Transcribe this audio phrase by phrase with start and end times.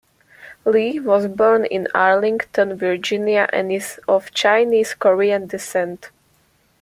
[0.65, 6.09] Lee was born in Arlington, Virginia, and is of Chinese-Korean descent.